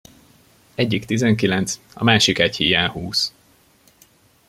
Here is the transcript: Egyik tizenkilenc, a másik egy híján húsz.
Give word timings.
Egyik 0.75 1.05
tizenkilenc, 1.05 1.79
a 1.93 2.03
másik 2.03 2.39
egy 2.39 2.55
híján 2.55 2.89
húsz. 2.89 3.33